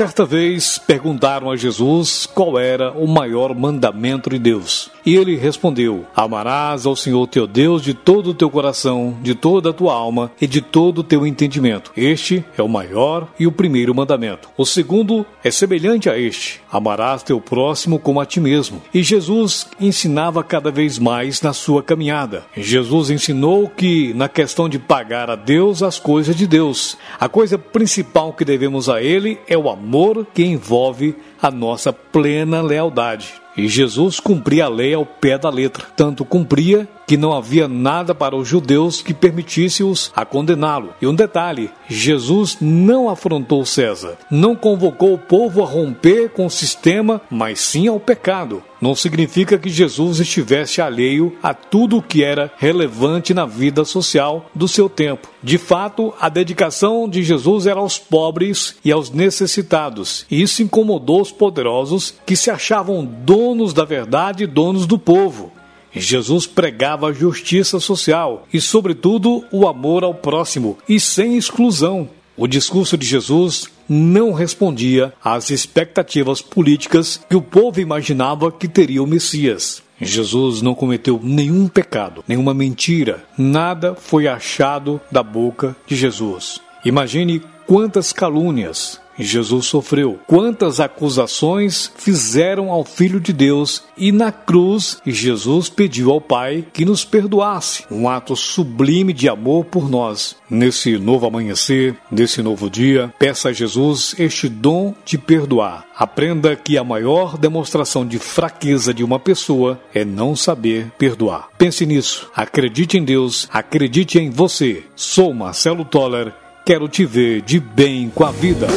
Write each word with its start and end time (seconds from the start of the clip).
Certa 0.00 0.24
vez 0.24 0.78
perguntaram 0.78 1.50
a 1.50 1.56
Jesus 1.56 2.24
qual 2.24 2.58
era 2.58 2.90
o 2.90 3.06
maior 3.06 3.54
mandamento 3.54 4.30
de 4.30 4.38
Deus. 4.38 4.90
E 5.04 5.16
ele 5.16 5.36
respondeu: 5.36 6.06
Amarás 6.14 6.86
ao 6.86 6.96
Senhor 6.96 7.26
teu 7.26 7.46
Deus 7.46 7.82
de 7.82 7.94
todo 7.94 8.30
o 8.30 8.34
teu 8.34 8.50
coração, 8.50 9.16
de 9.22 9.34
toda 9.34 9.70
a 9.70 9.72
tua 9.72 9.94
alma 9.94 10.30
e 10.40 10.46
de 10.46 10.60
todo 10.60 10.98
o 10.98 11.04
teu 11.04 11.26
entendimento. 11.26 11.92
Este 11.96 12.44
é 12.56 12.62
o 12.62 12.68
maior 12.68 13.28
e 13.38 13.46
o 13.46 13.52
primeiro 13.52 13.94
mandamento. 13.94 14.48
O 14.56 14.66
segundo 14.66 15.24
é 15.42 15.50
semelhante 15.50 16.08
a 16.08 16.18
este: 16.18 16.60
Amarás 16.70 17.22
teu 17.22 17.40
próximo 17.40 17.98
como 17.98 18.20
a 18.20 18.26
ti 18.26 18.40
mesmo. 18.40 18.82
E 18.92 19.02
Jesus 19.02 19.68
ensinava 19.80 20.42
cada 20.42 20.70
vez 20.70 20.98
mais 20.98 21.40
na 21.42 21.52
sua 21.52 21.82
caminhada. 21.82 22.44
Jesus 22.56 23.10
ensinou 23.10 23.68
que, 23.68 24.12
na 24.14 24.28
questão 24.28 24.68
de 24.68 24.78
pagar 24.78 25.30
a 25.30 25.36
Deus 25.36 25.82
as 25.82 25.98
coisas 25.98 26.36
de 26.36 26.46
Deus, 26.46 26.96
a 27.18 27.28
coisa 27.28 27.58
principal 27.58 28.32
que 28.32 28.44
devemos 28.44 28.88
a 28.88 29.02
Ele 29.02 29.38
é 29.48 29.56
o 29.56 29.70
amor 29.70 30.26
que 30.34 30.44
envolve 30.44 31.16
a 31.40 31.50
nossa 31.50 31.92
plena 31.92 32.60
lealdade. 32.60 33.40
E 33.60 33.68
Jesus 33.68 34.18
cumpria 34.18 34.64
a 34.64 34.68
lei 34.70 34.94
ao 34.94 35.04
pé 35.04 35.36
da 35.36 35.50
letra, 35.50 35.84
tanto 35.94 36.24
cumpria 36.24 36.88
que 37.10 37.16
não 37.16 37.32
havia 37.32 37.66
nada 37.66 38.14
para 38.14 38.36
os 38.36 38.46
judeus 38.46 39.02
que 39.02 39.12
permitisse-os 39.12 40.12
a 40.14 40.24
condená-lo. 40.24 40.94
E 41.02 41.08
um 41.08 41.12
detalhe: 41.12 41.68
Jesus 41.88 42.58
não 42.60 43.08
afrontou 43.08 43.66
César, 43.66 44.16
não 44.30 44.54
convocou 44.54 45.14
o 45.14 45.18
povo 45.18 45.60
a 45.60 45.66
romper 45.66 46.28
com 46.28 46.46
o 46.46 46.50
sistema, 46.50 47.20
mas 47.28 47.58
sim 47.58 47.88
ao 47.88 47.98
pecado. 47.98 48.62
Não 48.80 48.94
significa 48.94 49.58
que 49.58 49.68
Jesus 49.68 50.20
estivesse 50.20 50.80
alheio 50.80 51.36
a 51.42 51.52
tudo 51.52 51.98
o 51.98 52.02
que 52.02 52.22
era 52.22 52.50
relevante 52.56 53.34
na 53.34 53.44
vida 53.44 53.84
social 53.84 54.48
do 54.54 54.68
seu 54.68 54.88
tempo. 54.88 55.28
De 55.42 55.58
fato, 55.58 56.14
a 56.20 56.28
dedicação 56.28 57.08
de 57.08 57.24
Jesus 57.24 57.66
era 57.66 57.80
aos 57.80 57.98
pobres 57.98 58.76
e 58.84 58.92
aos 58.92 59.10
necessitados, 59.10 60.24
e 60.30 60.40
isso 60.40 60.62
incomodou 60.62 61.20
os 61.20 61.32
poderosos 61.32 62.14
que 62.24 62.36
se 62.36 62.52
achavam 62.52 63.04
donos 63.04 63.74
da 63.74 63.84
verdade 63.84 64.44
e 64.44 64.46
donos 64.46 64.86
do 64.86 64.96
povo. 64.96 65.52
Jesus 65.92 66.46
pregava 66.46 67.08
a 67.08 67.12
justiça 67.12 67.80
social 67.80 68.46
e, 68.52 68.60
sobretudo, 68.60 69.44
o 69.50 69.66
amor 69.66 70.04
ao 70.04 70.14
próximo 70.14 70.78
e 70.88 71.00
sem 71.00 71.36
exclusão. 71.36 72.08
O 72.36 72.46
discurso 72.46 72.96
de 72.96 73.06
Jesus 73.06 73.68
não 73.88 74.32
respondia 74.32 75.12
às 75.22 75.50
expectativas 75.50 76.40
políticas 76.40 77.20
que 77.28 77.36
o 77.36 77.42
povo 77.42 77.80
imaginava 77.80 78.52
que 78.52 78.68
teria 78.68 79.02
o 79.02 79.06
Messias. 79.06 79.82
Jesus 80.00 80.62
não 80.62 80.74
cometeu 80.74 81.20
nenhum 81.22 81.68
pecado, 81.68 82.24
nenhuma 82.26 82.54
mentira, 82.54 83.24
nada 83.36 83.94
foi 83.94 84.26
achado 84.26 85.00
da 85.12 85.22
boca 85.22 85.76
de 85.86 85.94
Jesus. 85.94 86.60
Imagine 86.84 87.42
quantas 87.66 88.12
calúnias, 88.12 88.98
Jesus 89.22 89.66
sofreu. 89.66 90.18
Quantas 90.26 90.80
acusações 90.80 91.90
fizeram 91.96 92.70
ao 92.70 92.84
Filho 92.84 93.20
de 93.20 93.32
Deus 93.32 93.82
e 93.96 94.12
na 94.12 94.32
cruz 94.32 94.98
Jesus 95.06 95.68
pediu 95.68 96.10
ao 96.10 96.20
Pai 96.20 96.64
que 96.72 96.84
nos 96.84 97.04
perdoasse. 97.04 97.84
Um 97.90 98.08
ato 98.08 98.34
sublime 98.36 99.12
de 99.12 99.28
amor 99.28 99.64
por 99.64 99.90
nós. 99.90 100.36
Nesse 100.48 100.98
novo 100.98 101.26
amanhecer, 101.26 101.96
nesse 102.10 102.42
novo 102.42 102.68
dia, 102.68 103.12
peça 103.18 103.50
a 103.50 103.52
Jesus 103.52 104.14
este 104.18 104.48
dom 104.48 104.94
de 105.04 105.16
perdoar. 105.16 105.86
Aprenda 105.96 106.56
que 106.56 106.78
a 106.78 106.84
maior 106.84 107.36
demonstração 107.36 108.06
de 108.06 108.18
fraqueza 108.18 108.92
de 108.92 109.04
uma 109.04 109.18
pessoa 109.18 109.80
é 109.94 110.04
não 110.04 110.34
saber 110.34 110.90
perdoar. 110.98 111.48
Pense 111.58 111.84
nisso. 111.86 112.30
Acredite 112.34 112.98
em 112.98 113.04
Deus, 113.04 113.48
acredite 113.52 114.18
em 114.18 114.30
você. 114.30 114.84
Sou 114.96 115.32
Marcelo 115.34 115.84
Toller 115.84 116.32
quero 116.64 116.88
te 116.88 117.04
ver 117.04 117.42
de 117.42 117.58
bem 117.58 118.08
com 118.10 118.24
a 118.24 118.30
vida. 118.30 118.68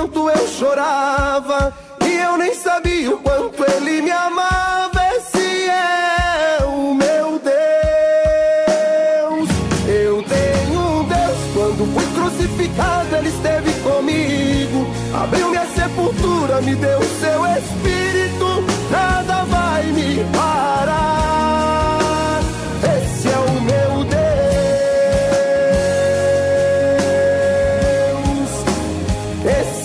Enquanto 0.00 0.30
eu 0.30 0.48
chorava. 0.48 1.74
E 2.02 2.16
eu 2.16 2.38
nem 2.38 2.54
sabia 2.54 3.14
o 3.14 3.18
quanto 3.18 3.62
ele 3.70 4.00
me 4.02 4.10
amava. 4.10 5.00
Esse 5.16 5.68
é 5.68 6.58
o 6.64 6.94
meu 6.94 7.38
Deus. 7.38 7.50
Eu 9.86 10.22
tenho 10.22 10.80
um 10.80 11.04
Deus, 11.04 11.38
quando 11.54 11.84
fui 11.94 12.06
crucificado, 12.14 13.16
ele 13.16 13.28
esteve 13.28 13.72
comigo. 13.82 14.86
Abriu 15.14 15.50
minha 15.50 15.66
sepultura, 15.66 16.60
me 16.62 16.74
deu 16.74 17.00
seu 17.20 17.44
espírito. 17.46 18.19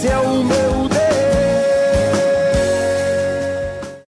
é 0.07 0.17
o 0.17 0.43
meu 0.43 0.74